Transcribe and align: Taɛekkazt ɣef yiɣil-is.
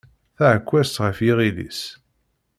Taɛekkazt 0.35 0.95
ɣef 1.03 1.17
yiɣil-is. 1.25 1.81